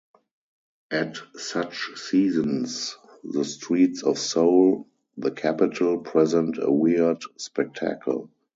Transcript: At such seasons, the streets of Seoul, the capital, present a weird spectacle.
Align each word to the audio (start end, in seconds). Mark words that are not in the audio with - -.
At 0.89 1.17
such 1.35 1.95
seasons, 1.95 2.97
the 3.23 3.45
streets 3.45 4.01
of 4.01 4.17
Seoul, 4.17 4.87
the 5.17 5.29
capital, 5.29 5.99
present 5.99 6.57
a 6.59 6.71
weird 6.71 7.21
spectacle. 7.37 8.31